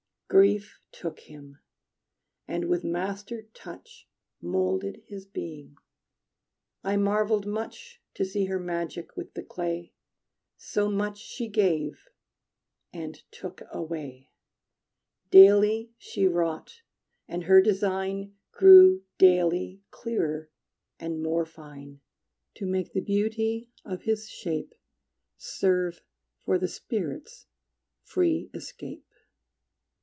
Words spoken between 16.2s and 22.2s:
wrought, and her design Grew daily clearer and more fine,